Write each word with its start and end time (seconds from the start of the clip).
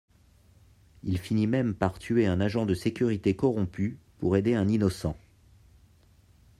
Il 1.03 1.19
finit 1.19 1.45
même 1.45 1.75
par 1.75 1.99
tuer 1.99 2.25
un 2.25 2.41
agent 2.41 2.65
de 2.65 2.73
sécurité 2.73 3.35
corrompu 3.35 3.99
pour 4.17 4.35
aider 4.35 4.55
un 4.55 4.67
innocent. 4.67 5.15